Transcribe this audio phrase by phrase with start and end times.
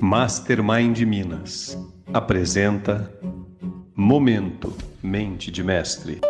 [0.00, 1.78] Mastermind Minas
[2.12, 3.10] apresenta
[3.96, 6.20] Momento Mente de Mestre.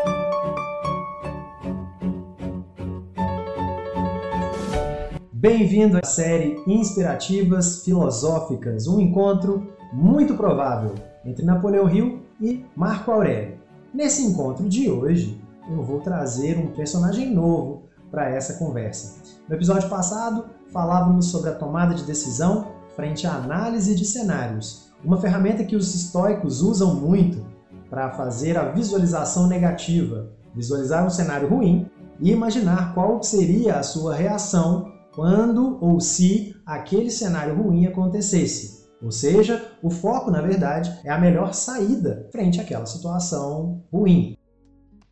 [5.32, 10.94] Bem-vindo à série Inspirativas Filosóficas, um encontro muito provável
[11.24, 13.58] entre Napoleão Hill e Marco Aurélio.
[13.92, 15.38] Nesse encontro de hoje,
[15.71, 17.84] eu vou trazer um personagem novo
[18.15, 19.16] para essa conversa.
[19.48, 25.20] No episódio passado, falávamos sobre a tomada de decisão frente à análise de cenários, uma
[25.20, 27.45] ferramenta que os estoicos usam muito
[27.91, 34.15] para fazer a visualização negativa, visualizar um cenário ruim e imaginar qual seria a sua
[34.15, 38.84] reação quando ou se aquele cenário ruim acontecesse.
[39.03, 44.37] Ou seja, o foco, na verdade, é a melhor saída frente àquela situação ruim.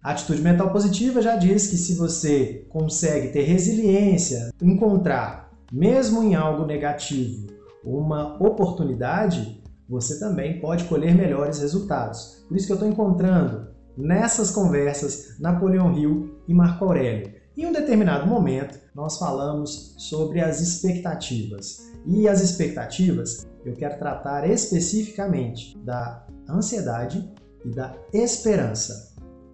[0.03, 6.35] A atitude mental positiva já diz que se você consegue ter resiliência, encontrar, mesmo em
[6.35, 7.47] algo negativo,
[7.85, 12.45] uma oportunidade, você também pode colher melhores resultados.
[12.49, 17.33] Por isso que eu estou encontrando nessas conversas Napoleão Hill e Marco Aurélio.
[17.57, 21.93] Em um determinado momento, nós falamos sobre as expectativas.
[22.05, 27.33] E as expectativas, eu quero tratar especificamente da ansiedade
[27.65, 29.12] e da esperança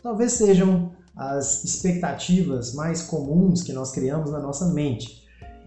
[0.09, 5.23] talvez sejam as expectativas mais comuns que nós criamos na nossa mente.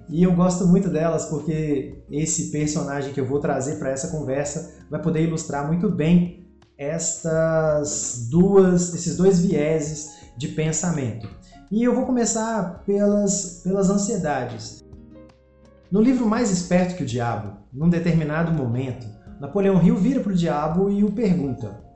[0.10, 4.80] E eu gosto muito delas porque esse personagem que eu vou trazer para essa conversa
[4.90, 11.30] vai poder ilustrar muito bem estas duas, esses dois vieses de pensamento.
[11.70, 14.84] E eu vou começar pelas, pelas ansiedades.
[15.92, 19.06] No livro Mais Esperto que o Diabo, num determinado momento,
[19.40, 21.91] Napoleão Hill vira para o diabo e o pergunta: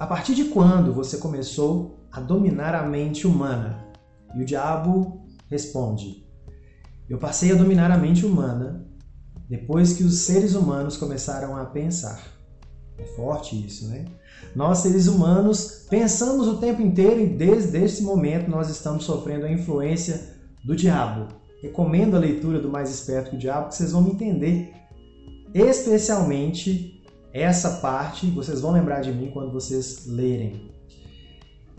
[0.00, 3.84] a partir de quando você começou a dominar a mente humana?
[4.34, 6.26] E o diabo responde:
[7.06, 8.88] Eu passei a dominar a mente humana
[9.46, 12.18] depois que os seres humanos começaram a pensar.
[12.96, 14.06] É forte isso, né?
[14.56, 19.52] Nós, seres humanos, pensamos o tempo inteiro e desde esse momento nós estamos sofrendo a
[19.52, 21.28] influência do diabo.
[21.60, 24.72] Recomendo a leitura do Mais Esperto que o Diabo, que vocês vão entender
[25.52, 26.99] especialmente
[27.32, 30.70] essa parte vocês vão lembrar de mim quando vocês lerem.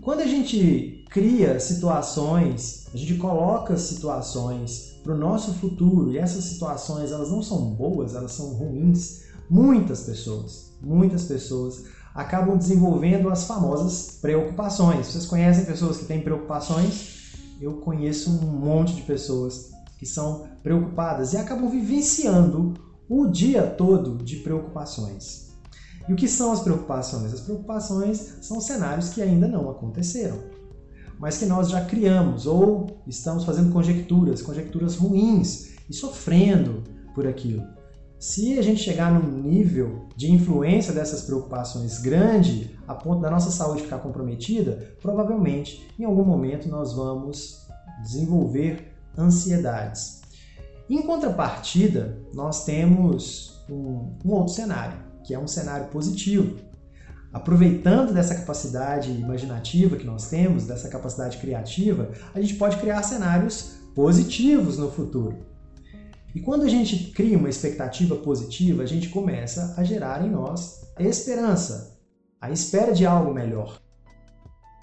[0.01, 6.45] Quando a gente cria situações, a gente coloca situações para o nosso futuro e essas
[6.45, 9.23] situações elas não são boas, elas são ruins.
[9.49, 11.83] Muitas pessoas, muitas pessoas
[12.15, 15.07] acabam desenvolvendo as famosas preocupações.
[15.07, 17.35] Vocês conhecem pessoas que têm preocupações?
[17.59, 22.73] Eu conheço um monte de pessoas que são preocupadas e acabam vivenciando
[23.13, 25.51] o dia todo de preocupações.
[26.07, 27.33] E o que são as preocupações?
[27.33, 30.39] As preocupações são cenários que ainda não aconteceram,
[31.19, 37.67] mas que nós já criamos ou estamos fazendo conjecturas, conjecturas ruins e sofrendo por aquilo.
[38.17, 43.51] Se a gente chegar num nível de influência dessas preocupações grande, a ponto da nossa
[43.51, 47.67] saúde ficar comprometida, provavelmente em algum momento nós vamos
[48.03, 50.20] desenvolver ansiedades.
[50.91, 56.57] Em contrapartida, nós temos um, um outro cenário, que é um cenário positivo.
[57.31, 63.77] Aproveitando dessa capacidade imaginativa que nós temos, dessa capacidade criativa, a gente pode criar cenários
[63.95, 65.37] positivos no futuro.
[66.35, 70.81] E quando a gente cria uma expectativa positiva, a gente começa a gerar em nós
[70.99, 71.97] esperança,
[72.41, 73.79] a espera de algo melhor.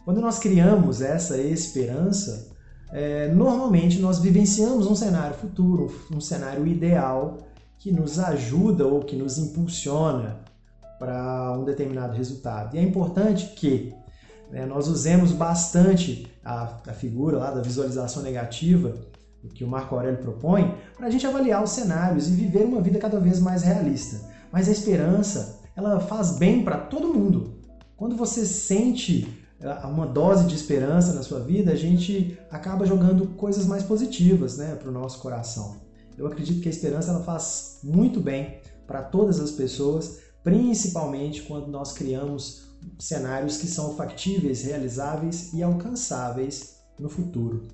[0.06, 2.56] Quando nós criamos essa esperança,
[2.92, 7.38] é, normalmente nós vivenciamos um cenário futuro, um cenário ideal
[7.78, 10.40] que nos ajuda ou que nos impulsiona
[10.98, 12.74] para um determinado resultado.
[12.74, 13.94] E é importante que
[14.50, 18.94] né, nós usemos bastante a, a figura lá da visualização negativa,
[19.44, 22.80] o que o Marco Aurélio propõe, para a gente avaliar os cenários e viver uma
[22.80, 24.28] vida cada vez mais realista.
[24.50, 27.58] Mas a esperança, ela faz bem para todo mundo.
[27.96, 29.28] Quando você sente
[29.84, 34.76] uma dose de esperança na sua vida, a gente acaba jogando coisas mais positivas né,
[34.76, 35.76] para o nosso coração.
[36.16, 41.68] Eu acredito que a esperança ela faz muito bem para todas as pessoas, principalmente quando
[41.68, 42.68] nós criamos
[42.98, 47.66] cenários que são factíveis, realizáveis e alcançáveis no futuro.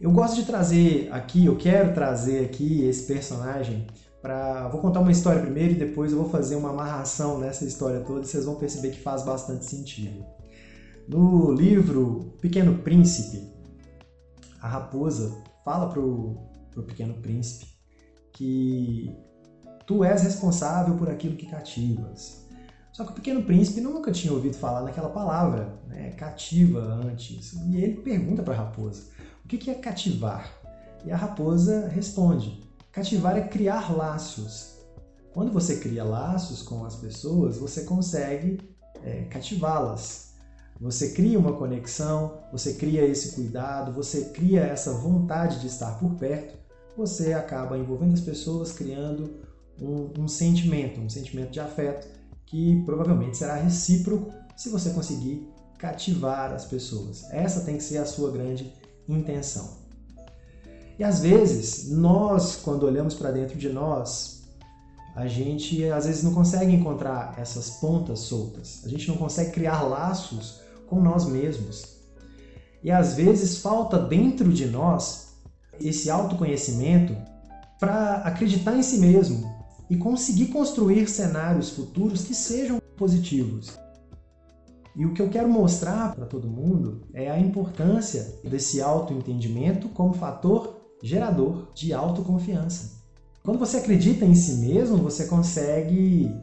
[0.00, 3.86] Eu gosto de trazer aqui, eu quero trazer aqui esse personagem
[4.22, 4.68] para.
[4.68, 8.20] Vou contar uma história primeiro e depois eu vou fazer uma amarração nessa história toda
[8.20, 10.24] e vocês vão perceber que faz bastante sentido.
[11.08, 13.50] No livro Pequeno Príncipe,
[14.60, 16.36] a raposa fala pro,
[16.70, 17.66] pro Pequeno Príncipe
[18.30, 19.10] que
[19.86, 22.46] tu és responsável por aquilo que cativas.
[22.92, 27.54] Só que o Pequeno Príncipe nunca tinha ouvido falar naquela palavra, né, cativa, antes.
[27.54, 29.04] E ele pergunta para a raposa:
[29.42, 30.52] o que é cativar?
[31.06, 32.62] E a raposa responde:
[32.92, 34.76] Cativar é criar laços.
[35.32, 38.58] Quando você cria laços com as pessoas, você consegue
[39.02, 40.27] é, cativá-las.
[40.80, 46.14] Você cria uma conexão, você cria esse cuidado, você cria essa vontade de estar por
[46.14, 46.56] perto,
[46.96, 49.30] você acaba envolvendo as pessoas, criando
[49.80, 52.06] um, um sentimento, um sentimento de afeto
[52.46, 55.48] que provavelmente será recíproco se você conseguir
[55.78, 57.24] cativar as pessoas.
[57.30, 58.72] Essa tem que ser a sua grande
[59.08, 59.78] intenção.
[60.98, 64.42] E às vezes, nós, quando olhamos para dentro de nós,
[65.14, 68.82] a gente às vezes não consegue encontrar essas pontas soltas.
[68.84, 71.98] A gente não consegue criar laços com nós mesmos.
[72.82, 75.34] E às vezes falta dentro de nós
[75.80, 77.16] esse autoconhecimento
[77.78, 79.48] para acreditar em si mesmo
[79.88, 83.78] e conseguir construir cenários futuros que sejam positivos.
[84.96, 90.12] E o que eu quero mostrar para todo mundo é a importância desse autoentendimento como
[90.12, 92.98] fator gerador de autoconfiança.
[93.44, 96.36] Quando você acredita em si mesmo, você consegue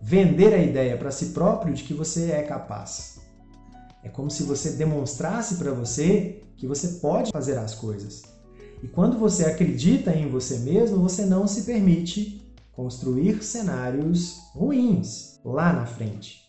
[0.00, 3.21] vender a ideia para si próprio de que você é capaz.
[4.02, 8.22] É como se você demonstrasse para você que você pode fazer as coisas.
[8.82, 15.72] E quando você acredita em você mesmo, você não se permite construir cenários ruins lá
[15.72, 16.42] na frente.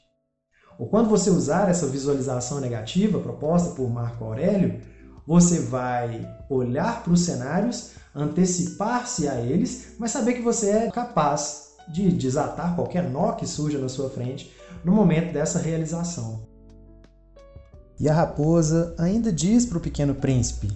[0.79, 4.81] Ou quando você usar essa visualização negativa proposta por Marco Aurélio,
[5.25, 11.75] você vai olhar para os cenários, antecipar-se a eles, mas saber que você é capaz
[11.87, 14.51] de desatar qualquer nó que surja na sua frente
[14.83, 16.52] no momento dessa realização.
[18.03, 20.69] E a raposa ainda diz para o pequeno príncipe: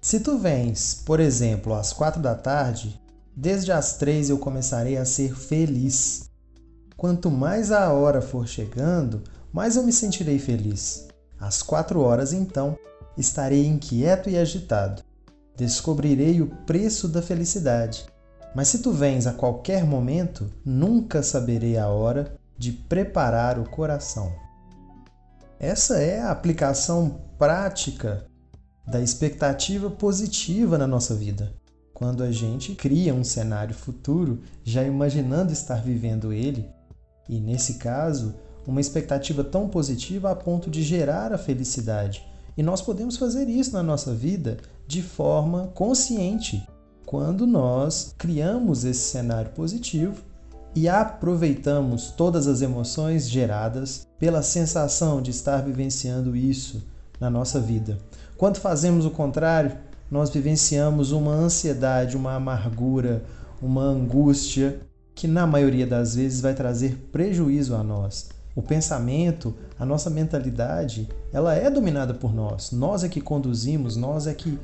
[0.00, 3.00] Se tu vens, por exemplo, às quatro da tarde,
[3.36, 6.28] desde as três eu começarei a ser feliz.
[6.96, 9.22] Quanto mais a hora for chegando,
[9.52, 11.06] mais eu me sentirei feliz.
[11.38, 12.76] Às quatro horas, então,
[13.16, 15.00] estarei inquieto e agitado.
[15.56, 18.04] Descobrirei o preço da felicidade.
[18.52, 24.42] Mas se tu vens a qualquer momento, nunca saberei a hora de preparar o coração.
[25.66, 28.26] Essa é a aplicação prática
[28.86, 31.54] da expectativa positiva na nossa vida.
[31.94, 36.68] Quando a gente cria um cenário futuro, já imaginando estar vivendo ele,
[37.26, 38.34] e nesse caso,
[38.66, 42.22] uma expectativa tão positiva a ponto de gerar a felicidade.
[42.58, 46.68] E nós podemos fazer isso na nossa vida de forma consciente,
[47.06, 50.22] quando nós criamos esse cenário positivo
[50.74, 56.82] e aproveitamos todas as emoções geradas pela sensação de estar vivenciando isso
[57.20, 57.98] na nossa vida.
[58.36, 59.76] Quando fazemos o contrário,
[60.10, 63.24] nós vivenciamos uma ansiedade, uma amargura,
[63.62, 64.80] uma angústia
[65.14, 68.28] que na maioria das vezes vai trazer prejuízo a nós.
[68.56, 72.72] O pensamento, a nossa mentalidade, ela é dominada por nós.
[72.72, 74.58] Nós é que conduzimos, nós é que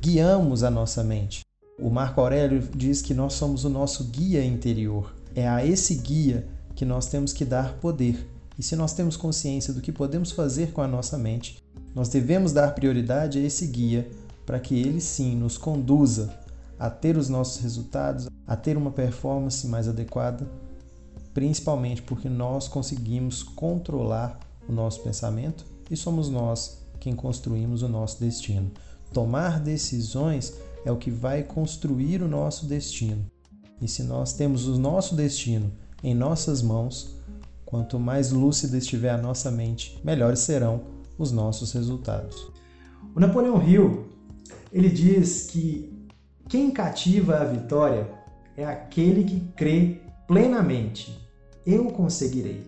[0.00, 1.42] guiamos a nossa mente.
[1.80, 5.12] O Marco Aurélio diz que nós somos o nosso guia interior.
[5.34, 8.28] É a esse guia que nós temos que dar poder.
[8.58, 11.62] E se nós temos consciência do que podemos fazer com a nossa mente,
[11.94, 14.08] nós devemos dar prioridade a esse guia
[14.46, 16.32] para que ele sim nos conduza
[16.78, 20.46] a ter os nossos resultados, a ter uma performance mais adequada,
[21.32, 24.38] principalmente porque nós conseguimos controlar
[24.68, 28.70] o nosso pensamento e somos nós quem construímos o nosso destino.
[29.12, 30.54] Tomar decisões
[30.84, 33.24] é o que vai construir o nosso destino.
[33.84, 35.70] E se nós temos o nosso destino
[36.02, 37.18] em nossas mãos,
[37.66, 40.86] quanto mais lúcida estiver a nossa mente, melhores serão
[41.18, 42.50] os nossos resultados.
[43.14, 44.06] O Napoleão Hill,
[44.72, 46.08] ele diz que
[46.48, 48.10] quem cativa a vitória
[48.56, 51.20] é aquele que crê plenamente.
[51.66, 52.66] Eu conseguirei.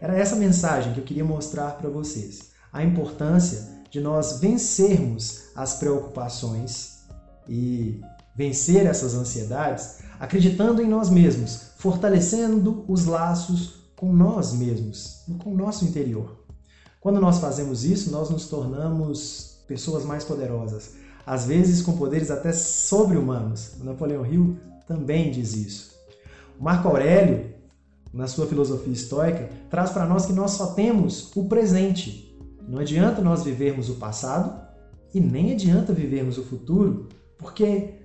[0.00, 2.50] Era essa mensagem que eu queria mostrar para vocês.
[2.72, 7.04] A importância de nós vencermos as preocupações
[7.48, 8.00] e
[8.34, 15.56] vencer essas ansiedades acreditando em nós mesmos, fortalecendo os laços com nós mesmos, com o
[15.56, 16.38] nosso interior.
[17.00, 20.94] Quando nós fazemos isso, nós nos tornamos pessoas mais poderosas,
[21.26, 23.74] às vezes com poderes até sobre-humanos.
[23.80, 25.92] O Napoleão Hill também diz isso.
[26.60, 27.52] Marco Aurélio,
[28.14, 32.32] na sua filosofia estoica, traz para nós que nós só temos o presente.
[32.68, 34.60] Não adianta nós vivermos o passado
[35.12, 38.01] e nem adianta vivermos o futuro, porque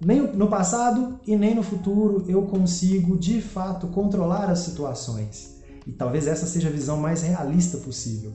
[0.00, 5.60] nem no passado e nem no futuro eu consigo de fato controlar as situações.
[5.86, 8.32] E talvez essa seja a visão mais realista possível.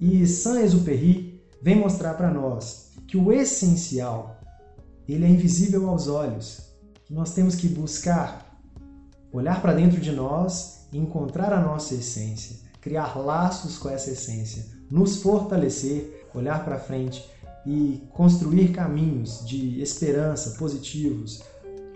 [0.00, 4.40] E Saint-Exupéry vem mostrar para nós que o essencial,
[5.08, 6.72] ele é invisível aos olhos,
[7.10, 8.60] nós temos que buscar
[9.32, 14.66] olhar para dentro de nós e encontrar a nossa essência, criar laços com essa essência,
[14.90, 17.24] nos fortalecer, olhar para frente
[17.66, 21.42] e construir caminhos de esperança positivos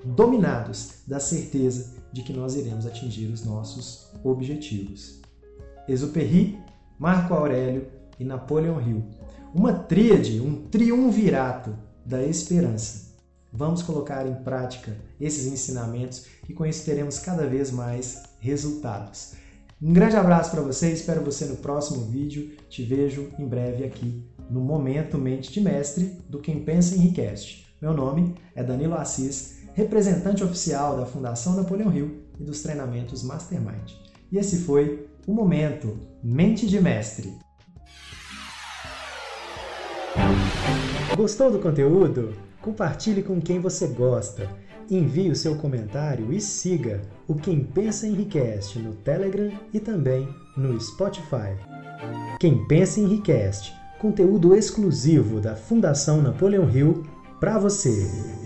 [0.04, 5.20] dominados da certeza de que nós iremos atingir os nossos objetivos.
[5.88, 6.58] Exupéry,
[6.98, 7.86] Marco Aurélio
[8.18, 9.04] e Napoleon Hill.
[9.54, 13.06] Uma tríade, um triunvirato da esperança.
[13.52, 19.34] Vamos colocar em prática esses ensinamentos e com isso teremos cada vez mais resultados.
[19.80, 22.56] Um grande abraço para você, espero você no próximo vídeo.
[22.66, 27.66] Te vejo em breve aqui no Momento Mente de Mestre do Quem Pensa Enriquece.
[27.80, 33.92] Meu nome é Danilo Assis, representante oficial da Fundação Napoleão Hill e dos treinamentos Mastermind.
[34.32, 37.34] E esse foi o Momento Mente de Mestre.
[41.14, 42.32] Gostou do conteúdo?
[42.62, 44.48] Compartilhe com quem você gosta.
[44.88, 50.80] Envie o seu comentário e siga o Quem Pensa Enriquece no Telegram e também no
[50.80, 51.56] Spotify.
[52.38, 57.04] Quem Pensa Enriquece, conteúdo exclusivo da Fundação Napoleão Hill
[57.40, 58.45] para você.